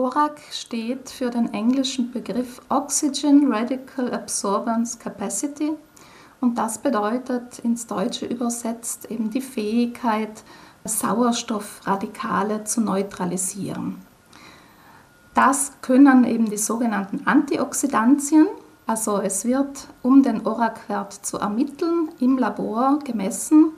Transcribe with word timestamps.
ORAC 0.00 0.40
steht 0.50 1.10
für 1.10 1.28
den 1.28 1.52
englischen 1.52 2.10
Begriff 2.10 2.62
Oxygen 2.70 3.52
Radical 3.52 4.10
Absorbance 4.14 4.98
Capacity 4.98 5.72
und 6.40 6.56
das 6.56 6.78
bedeutet 6.78 7.58
ins 7.58 7.86
Deutsche 7.86 8.24
übersetzt 8.24 9.10
eben 9.10 9.28
die 9.28 9.42
Fähigkeit, 9.42 10.42
Sauerstoffradikale 10.84 12.64
zu 12.64 12.80
neutralisieren. 12.80 13.98
Das 15.34 15.72
können 15.82 16.24
eben 16.24 16.48
die 16.48 16.56
sogenannten 16.56 17.26
Antioxidantien, 17.26 18.48
also 18.86 19.20
es 19.20 19.44
wird, 19.44 19.86
um 20.00 20.22
den 20.22 20.46
ORAC-Wert 20.46 21.12
zu 21.12 21.36
ermitteln, 21.36 22.08
im 22.20 22.38
Labor 22.38 23.00
gemessen, 23.04 23.72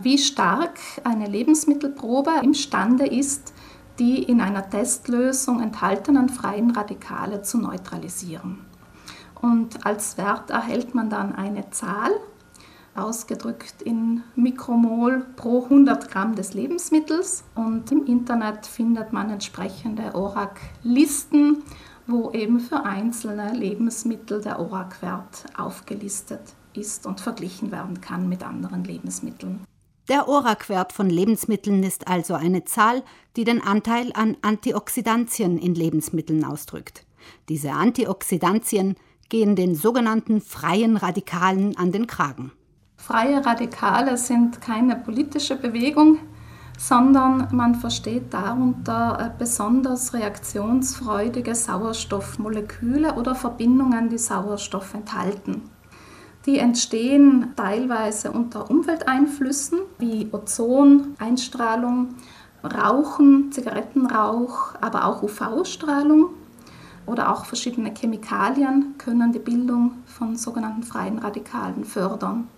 wie 0.00 0.18
stark 0.18 0.80
eine 1.04 1.28
Lebensmittelprobe 1.28 2.32
imstande 2.42 3.06
ist, 3.06 3.52
die 3.98 4.22
in 4.22 4.40
einer 4.40 4.68
Testlösung 4.68 5.60
enthaltenen 5.60 6.28
freien 6.28 6.70
Radikale 6.70 7.42
zu 7.42 7.58
neutralisieren. 7.58 8.64
Und 9.40 9.86
als 9.86 10.18
Wert 10.18 10.50
erhält 10.50 10.94
man 10.94 11.10
dann 11.10 11.34
eine 11.34 11.70
Zahl, 11.70 12.10
ausgedrückt 12.94 13.82
in 13.82 14.22
Mikromol 14.34 15.24
pro 15.36 15.64
100 15.64 16.10
Gramm 16.10 16.34
des 16.34 16.54
Lebensmittels. 16.54 17.44
Und 17.54 17.90
im 17.92 18.04
Internet 18.06 18.66
findet 18.66 19.12
man 19.12 19.30
entsprechende 19.30 20.14
ORAC-Listen, 20.14 21.62
wo 22.06 22.30
eben 22.32 22.60
für 22.60 22.84
einzelne 22.84 23.52
Lebensmittel 23.52 24.40
der 24.40 24.58
ORAC-Wert 24.58 25.44
aufgelistet 25.56 26.40
ist 26.74 27.06
und 27.06 27.20
verglichen 27.20 27.70
werden 27.70 28.00
kann 28.00 28.28
mit 28.28 28.42
anderen 28.42 28.84
Lebensmitteln. 28.84 29.60
Der 30.10 30.26
ORAC-Wert 30.26 30.92
von 30.92 31.08
Lebensmitteln 31.08 31.84
ist 31.84 32.08
also 32.08 32.34
eine 32.34 32.64
Zahl, 32.64 33.04
die 33.36 33.44
den 33.44 33.62
Anteil 33.62 34.10
an 34.12 34.36
Antioxidantien 34.42 35.56
in 35.56 35.76
Lebensmitteln 35.76 36.44
ausdrückt. 36.44 37.06
Diese 37.48 37.70
Antioxidantien 37.70 38.96
gehen 39.28 39.54
den 39.54 39.76
sogenannten 39.76 40.40
freien 40.40 40.96
Radikalen 40.96 41.76
an 41.76 41.92
den 41.92 42.08
Kragen. 42.08 42.50
Freie 42.96 43.46
Radikale 43.46 44.16
sind 44.16 44.60
keine 44.60 44.96
politische 44.96 45.54
Bewegung, 45.54 46.18
sondern 46.76 47.46
man 47.52 47.76
versteht 47.76 48.34
darunter 48.34 49.16
äh, 49.16 49.38
besonders 49.38 50.12
reaktionsfreudige 50.12 51.54
Sauerstoffmoleküle 51.54 53.14
oder 53.14 53.36
Verbindungen, 53.36 54.08
die 54.08 54.18
Sauerstoff 54.18 54.92
enthalten. 54.92 55.70
Die 56.46 56.58
entstehen 56.58 57.52
teilweise 57.54 58.32
unter 58.32 58.70
Umwelteinflüssen 58.70 59.80
wie 59.98 60.28
Ozon, 60.32 61.14
Einstrahlung, 61.18 62.14
Rauchen, 62.64 63.52
Zigarettenrauch, 63.52 64.74
aber 64.80 65.04
auch 65.04 65.22
UV-Strahlung 65.22 66.30
oder 67.06 67.32
auch 67.32 67.44
verschiedene 67.44 67.92
Chemikalien 67.94 68.94
können 68.96 69.32
die 69.32 69.38
Bildung 69.38 69.92
von 70.06 70.36
sogenannten 70.36 70.82
freien 70.82 71.18
Radikalen 71.18 71.84
fördern. 71.84 72.48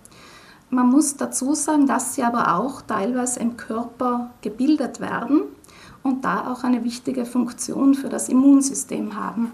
Man 0.69 0.87
muss 0.87 1.17
dazu 1.17 1.53
sagen, 1.53 1.85
dass 1.85 2.15
sie 2.15 2.23
aber 2.23 2.55
auch 2.55 2.81
teilweise 2.81 3.39
im 3.41 3.57
Körper 3.57 4.31
gebildet 4.41 4.99
werden 4.99 5.43
und 6.03 6.25
da 6.25 6.51
auch 6.51 6.63
eine 6.63 6.83
wichtige 6.83 7.25
Funktion 7.25 7.95
für 7.95 8.09
das 8.09 8.29
Immunsystem 8.29 9.15
haben. 9.15 9.51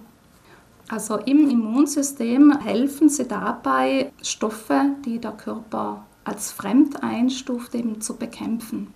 Also 0.89 1.17
im 1.17 1.47
Immunsystem 1.49 2.59
helfen 2.59 3.09
sie 3.09 3.27
dabei, 3.27 4.11
Stoffe, 4.23 4.95
die 5.05 5.19
der 5.19 5.33
Körper 5.33 6.05
als 6.23 6.51
fremd 6.51 7.03
einstuft, 7.03 7.75
eben 7.75 8.01
zu 8.01 8.17
bekämpfen. 8.17 8.93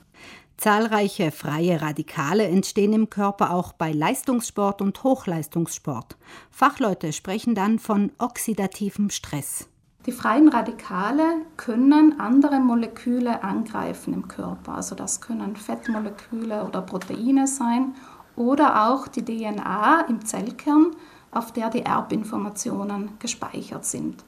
Zahlreiche 0.57 1.31
freie 1.31 1.81
Radikale 1.81 2.47
entstehen 2.47 2.93
im 2.93 3.09
Körper 3.09 3.51
auch 3.51 3.73
bei 3.73 3.91
Leistungssport 3.91 4.81
und 4.81 5.03
Hochleistungssport. 5.03 6.17
Fachleute 6.49 7.13
sprechen 7.13 7.53
dann 7.53 7.77
von 7.77 8.11
oxidativem 8.17 9.09
Stress. 9.11 9.67
Die 10.07 10.11
freien 10.11 10.49
Radikale 10.49 11.23
können 11.57 12.19
andere 12.19 12.59
Moleküle 12.59 13.43
angreifen 13.43 14.13
im 14.13 14.27
Körper. 14.27 14.75
Also 14.75 14.95
das 14.95 15.21
können 15.21 15.55
Fettmoleküle 15.55 16.65
oder 16.65 16.81
Proteine 16.81 17.47
sein 17.47 17.93
oder 18.35 18.89
auch 18.89 19.07
die 19.07 19.23
DNA 19.23 20.01
im 20.09 20.25
Zellkern, 20.25 20.95
auf 21.35 21.51
der 21.51 21.69
die 21.69 21.83
Erbinformationen 21.83 23.11
gespeichert 23.19 23.85
sind. 23.85 24.23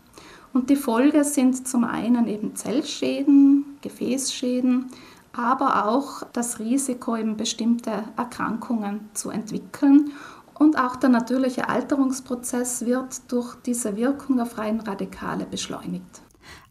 Und 0.54 0.70
die 0.70 0.76
Folge 0.76 1.24
sind 1.24 1.68
zum 1.68 1.84
einen 1.84 2.28
eben 2.28 2.56
Zellschäden, 2.56 3.78
Gefäßschäden, 3.82 4.88
aber 5.34 5.88
auch 5.88 6.24
das 6.32 6.60
Risiko, 6.60 7.18
eben 7.18 7.36
bestimmte 7.36 7.92
Erkrankungen 8.16 9.10
zu 9.14 9.30
entwickeln 9.30 10.12
und 10.58 10.78
auch 10.78 10.96
der 10.96 11.10
natürliche 11.10 11.68
Alterungsprozess 11.68 12.86
wird 12.86 13.32
durch 13.32 13.56
diese 13.66 13.98
Wirkung 13.98 14.38
der 14.38 14.46
freien 14.46 14.80
Radikale 14.80 15.46
beschleunigt. 15.46 16.22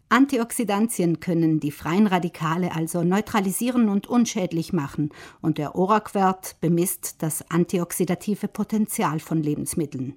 Antioxidantien 0.09 1.19
können 1.19 1.59
die 1.59 1.71
freien 1.71 2.07
Radikale 2.07 2.75
also 2.75 3.03
neutralisieren 3.03 3.89
und 3.89 4.07
unschädlich 4.07 4.71
machen, 4.71 5.09
und 5.41 5.57
der 5.57 5.75
ORAC-Wert 5.75 6.57
bemisst 6.61 7.21
das 7.23 7.43
antioxidative 7.49 8.47
Potenzial 8.47 9.19
von 9.19 9.41
Lebensmitteln. 9.41 10.15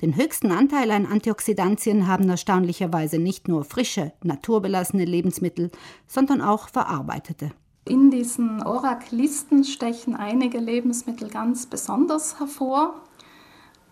Den 0.00 0.16
höchsten 0.16 0.50
Anteil 0.50 0.90
an 0.90 1.06
Antioxidantien 1.06 2.06
haben 2.06 2.28
erstaunlicherweise 2.28 3.18
nicht 3.18 3.48
nur 3.48 3.64
frische, 3.64 4.12
naturbelassene 4.22 5.04
Lebensmittel, 5.04 5.70
sondern 6.06 6.40
auch 6.40 6.68
verarbeitete. 6.68 7.52
In 7.84 8.10
diesen 8.10 8.62
ORAC-Listen 8.62 9.64
stechen 9.64 10.14
einige 10.14 10.58
Lebensmittel 10.58 11.28
ganz 11.28 11.66
besonders 11.66 12.38
hervor. 12.38 12.94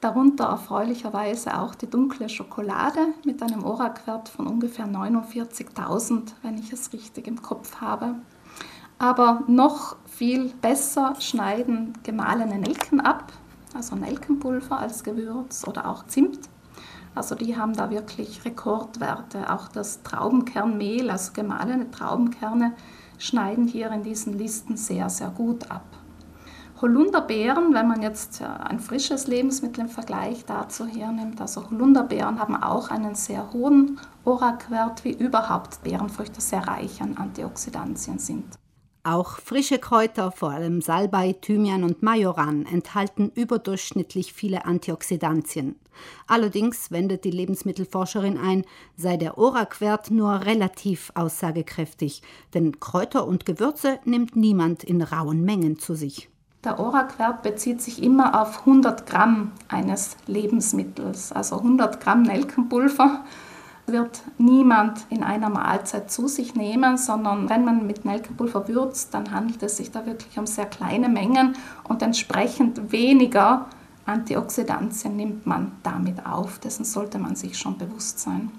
Darunter 0.01 0.45
erfreulicherweise 0.45 1.59
auch 1.59 1.75
die 1.75 1.89
dunkle 1.89 2.29
Schokolade 2.29 3.09
mit 3.25 3.43
einem 3.43 3.65
ORAC-Wert 3.65 4.29
von 4.29 4.47
ungefähr 4.47 4.87
49.000, 4.87 6.35
wenn 6.43 6.57
ich 6.57 6.73
es 6.73 6.93
richtig 6.93 7.27
im 7.27 7.43
Kopf 7.43 7.81
habe. 7.81 8.15
Aber 8.99 9.43
noch 9.47 9.97
viel 10.07 10.53
besser 10.61 11.17
schneiden 11.19 11.95
gemahlene 12.03 12.59
Nelken 12.59 13.01
ab, 13.01 13.33
also 13.75 13.97
Nelkenpulver 13.97 14.79
als 14.79 15.05
Gewürz 15.05 15.67
oder 15.67 15.89
auch 15.89 16.07
Zimt. 16.07 16.41
Also 17.15 17.35
die 17.35 17.57
haben 17.57 17.75
da 17.75 17.91
wirklich 17.91 18.45
Rekordwerte. 18.45 19.53
Auch 19.53 19.69
das 19.69 20.03
Traubenkernmehl, 20.03 21.11
also 21.11 21.33
gemahlene 21.33 21.91
Traubenkerne, 21.91 22.73
schneiden 23.19 23.67
hier 23.67 23.91
in 23.91 24.03
diesen 24.03 24.39
Listen 24.39 24.77
sehr, 24.77 25.09
sehr 25.11 25.29
gut 25.29 25.71
ab. 25.71 25.85
Holunderbeeren, 26.81 27.75
wenn 27.75 27.89
man 27.89 28.01
jetzt 28.01 28.41
ein 28.43 28.81
frisches 28.81 29.27
Lebensmittel 29.27 29.85
im 29.85 29.91
Vergleich 29.91 30.47
dazu 30.47 30.87
hernimmt, 30.87 31.39
also 31.41 31.69
Holunderbeeren 31.69 32.39
haben 32.39 32.57
auch 32.57 32.91
einen 32.91 33.15
sehr 33.15 33.53
hohen 33.53 34.01
ORAC-Wert, 34.25 35.05
wie 35.05 35.13
überhaupt 35.13 35.83
Beerenfrüchte 35.83 36.41
sehr 36.41 36.67
reich 36.67 37.03
an 37.03 37.19
Antioxidantien 37.19 38.19
sind. 38.19 38.60
Auch 39.03 39.39
frische 39.39 39.79
Kräuter, 39.79 40.31
vor 40.31 40.51
allem 40.51 40.83
Salbei, 40.83 41.33
Thymian 41.33 41.85
und 41.85 42.03
Majoran, 42.03 42.67
enthalten 42.67 43.33
überdurchschnittlich 43.35 44.35
viele 44.35 44.67
Antioxidantien. 44.67 45.77
Allerdings 46.27 46.91
wendet 46.91 47.25
die 47.25 47.31
Lebensmittelforscherin 47.31 48.37
ein, 48.37 48.65
sei 48.97 49.17
der 49.17 49.39
ORAC-Wert 49.39 50.11
nur 50.11 50.45
relativ 50.45 51.13
aussagekräftig, 51.15 52.21
denn 52.53 52.79
Kräuter 52.79 53.27
und 53.27 53.47
Gewürze 53.47 54.01
nimmt 54.05 54.37
niemand 54.37 54.85
in 54.85 55.01
rauen 55.01 55.45
Mengen 55.47 55.79
zu 55.79 55.95
sich. 55.95 56.29
Der 56.63 56.79
ORAC-Wert 56.79 57.43
bezieht 57.43 57.81
sich 57.81 58.03
immer 58.03 58.39
auf 58.39 58.61
100 58.61 59.07
Gramm 59.07 59.53
eines 59.69 60.19
Lebensmittels, 60.27 61.33
also 61.33 61.57
100 61.57 62.01
Gramm 62.01 62.21
Nelkenpulver 62.23 63.25
wird 63.93 64.23
niemand 64.39 65.07
in 65.11 65.23
einer 65.23 65.49
Mahlzeit 65.49 66.11
zu 66.11 66.29
sich 66.29 66.55
nehmen, 66.55 66.97
sondern 66.97 67.49
wenn 67.49 67.65
man 67.65 67.87
mit 67.87 68.05
Nelkenpulver 68.05 68.69
würzt, 68.69 69.15
dann 69.15 69.31
handelt 69.31 69.63
es 69.63 69.77
sich 69.77 69.91
da 69.91 70.07
wirklich 70.07 70.39
um 70.39 70.47
sehr 70.47 70.67
kleine 70.67 71.09
Mengen 71.09 71.57
und 71.85 72.03
entsprechend 72.03 72.93
weniger 72.93 73.67
Antioxidantien 74.07 75.17
nimmt 75.17 75.47
man 75.47 75.73
damit 75.83 76.27
auf. 76.27 76.59
Dessen 76.59 76.85
sollte 76.85 77.19
man 77.19 77.37
sich 77.37 77.59
schon 77.59 77.79
bewusst 77.79 78.19
sein. 78.19 78.51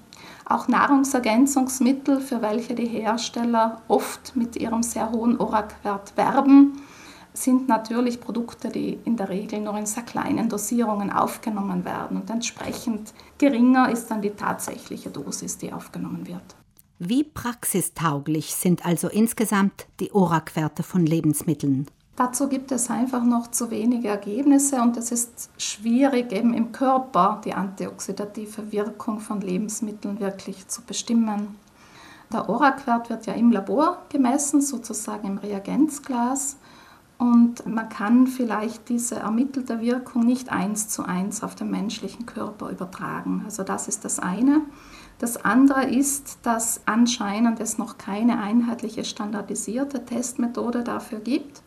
Auch 0.46 0.68
Nahrungsergänzungsmittel, 0.68 2.20
für 2.20 2.42
welche 2.42 2.76
die 2.76 2.88
Hersteller 2.88 3.82
oft 3.88 4.36
mit 4.36 4.56
ihrem 4.56 4.84
sehr 4.84 5.12
hohen 5.12 5.40
ORAC-Wert 5.40 6.16
werben, 6.16 6.82
sind 7.34 7.68
natürlich 7.68 8.20
Produkte, 8.20 8.70
die 8.70 9.00
in 9.06 9.18
der 9.18 9.30
Regel 9.30 9.62
nur 9.62 9.78
in 9.78 9.86
sehr 9.86 10.04
kleinen 10.04 10.50
Dosierungen 10.50 11.12
aufgenommen 11.12 11.86
werden 11.86 12.18
und 12.18 12.30
entsprechend 12.30 13.14
geringer 13.38 13.90
ist 13.90 14.12
dann 14.12 14.22
die 14.22 14.32
tatsächliche 14.32 15.10
Dosis, 15.10 15.58
die 15.58 15.72
aufgenommen 15.72 16.28
wird. 16.28 16.56
Wie 17.00 17.24
praxistauglich 17.24 18.54
sind 18.54 18.86
also 18.86 19.08
insgesamt 19.08 19.88
die 20.00 20.14
ORAC-Werte 20.14 20.84
von 20.84 21.06
Lebensmitteln? 21.06 21.88
Dazu 22.16 22.48
gibt 22.48 22.72
es 22.72 22.92
einfach 22.92 23.24
noch 23.24 23.50
zu 23.50 23.72
wenige 23.72 24.10
Ergebnisse 24.10 24.82
und 24.82 24.98
es 24.98 25.12
ist 25.12 25.50
schwierig, 25.58 26.32
eben 26.32 26.54
im 26.54 26.72
Körper 26.72 27.42
die 27.44 27.54
antioxidative 27.54 28.72
Wirkung 28.72 29.20
von 29.20 29.42
Lebensmitteln 29.42 30.20
wirklich 30.20 30.68
zu 30.68 30.84
bestimmen. 30.84 31.56
Der 32.32 32.48
ORAC-Wert 32.48 33.10
wird 33.10 33.26
ja 33.26 33.34
im 33.34 33.52
Labor 33.52 34.06
gemessen, 34.10 34.62
sozusagen 34.62 35.28
im 35.28 35.38
Reagenzglas. 35.40 36.58
Und 37.22 37.68
man 37.68 37.88
kann 37.88 38.26
vielleicht 38.26 38.90
diese 38.90 39.18
ermittelte 39.18 39.80
Wirkung 39.80 40.26
nicht 40.26 40.52
eins 40.52 40.90
zu 40.90 41.04
eins 41.04 41.44
auf 41.44 41.54
den 41.54 41.70
menschlichen 41.70 42.26
Körper 42.26 42.72
übertragen. 42.72 43.44
Also 43.46 43.62
das 43.62 43.88
ist 43.88 44.04
das 44.04 44.18
eine. 44.18 44.62
Das 45.20 45.46
andere 45.46 45.86
ist, 45.86 46.40
dass 46.42 46.82
anscheinend 46.88 47.60
es 47.60 47.78
noch 47.78 48.00
keine 48.00 48.40
einheitliche 48.40 49.04
standardisierte 49.04 50.04
Testmethode 50.04 50.84
dafür 50.84 51.20
gibt. 51.20 51.62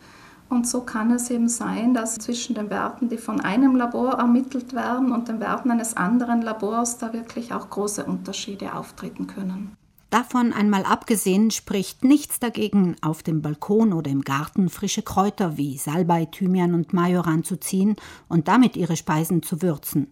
Und 0.48 0.66
so 0.66 0.80
kann 0.80 1.12
es 1.12 1.30
eben 1.30 1.48
sein, 1.48 1.94
dass 1.94 2.16
zwischen 2.16 2.56
den 2.56 2.68
Werten, 2.68 3.08
die 3.08 3.16
von 3.16 3.40
einem 3.40 3.76
Labor 3.76 4.14
ermittelt 4.14 4.72
werden 4.72 5.12
und 5.12 5.28
den 5.28 5.38
Werten 5.38 5.70
eines 5.70 5.96
anderen 5.96 6.42
Labors, 6.42 6.98
da 6.98 7.12
wirklich 7.12 7.54
auch 7.54 7.70
große 7.70 8.04
Unterschiede 8.04 8.74
auftreten 8.74 9.28
können. 9.28 9.76
Davon 10.14 10.52
einmal 10.52 10.84
abgesehen 10.84 11.50
spricht 11.50 12.04
nichts 12.04 12.38
dagegen, 12.38 12.94
auf 13.02 13.24
dem 13.24 13.42
Balkon 13.42 13.92
oder 13.92 14.12
im 14.12 14.20
Garten 14.20 14.68
frische 14.68 15.02
Kräuter 15.02 15.56
wie 15.56 15.76
Salbei, 15.76 16.26
Thymian 16.26 16.72
und 16.72 16.92
Majoran 16.92 17.42
zu 17.42 17.56
ziehen 17.56 17.96
und 18.28 18.46
damit 18.46 18.76
ihre 18.76 18.96
Speisen 18.96 19.42
zu 19.42 19.60
würzen. 19.60 20.06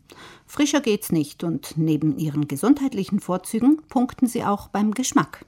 Frischer 0.45 0.81
geht's 0.81 1.13
nicht 1.13 1.45
und 1.45 1.75
neben 1.77 2.19
ihren 2.19 2.49
gesundheitlichen 2.49 3.21
Vorzügen 3.21 3.81
punkten 3.89 4.27
sie 4.27 4.43
auch 4.43 4.67
beim 4.67 4.93
Geschmack. 4.93 5.47